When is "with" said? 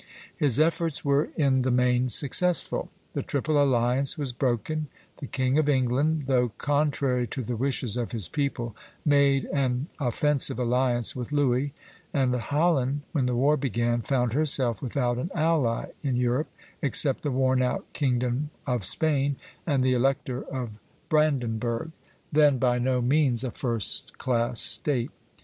11.15-11.31